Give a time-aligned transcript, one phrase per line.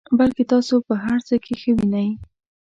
[0.19, 2.09] بلکې تاسو په هر څه کې ښه وینئ.